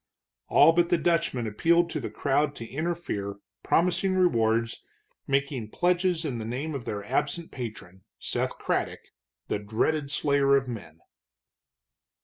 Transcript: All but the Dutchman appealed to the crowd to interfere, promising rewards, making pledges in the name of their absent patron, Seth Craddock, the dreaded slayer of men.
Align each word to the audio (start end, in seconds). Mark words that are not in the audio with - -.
All 0.47 0.73
but 0.73 0.89
the 0.89 0.97
Dutchman 0.97 1.45
appealed 1.45 1.91
to 1.91 1.99
the 1.99 2.09
crowd 2.09 2.55
to 2.55 2.65
interfere, 2.67 3.35
promising 3.61 4.15
rewards, 4.15 4.83
making 5.27 5.69
pledges 5.69 6.25
in 6.25 6.39
the 6.39 6.43
name 6.43 6.73
of 6.73 6.85
their 6.85 7.03
absent 7.03 7.51
patron, 7.51 8.03
Seth 8.17 8.57
Craddock, 8.57 9.01
the 9.47 9.59
dreaded 9.59 10.09
slayer 10.09 10.55
of 10.55 10.67
men. 10.67 11.01